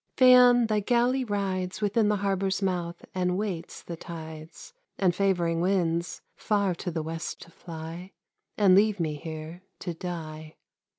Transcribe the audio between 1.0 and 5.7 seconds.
rides Within the harbor's mouth and waits the tides And favoring